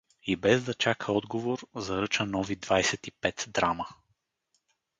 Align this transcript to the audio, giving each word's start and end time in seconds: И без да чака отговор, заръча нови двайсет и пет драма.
И 0.23 0.35
без 0.35 0.63
да 0.63 0.73
чака 0.73 1.11
отговор, 1.13 1.59
заръча 1.75 2.25
нови 2.25 2.55
двайсет 2.55 3.07
и 3.07 3.11
пет 3.11 3.45
драма. 3.47 3.87